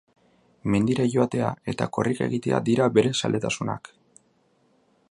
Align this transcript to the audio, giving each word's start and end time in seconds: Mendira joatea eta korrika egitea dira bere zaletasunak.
Mendira 0.75 1.05
joatea 1.15 1.51
eta 1.75 1.89
korrika 1.99 2.27
egitea 2.31 2.63
dira 2.71 2.89
bere 2.97 3.13
zaletasunak. 3.23 3.95